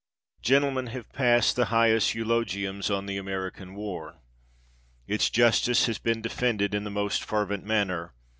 [0.41, 4.19] Gentlemen have passed the highest eulogiums on the American war.
[5.05, 8.11] Its justice has been de fended in the most fervent manner.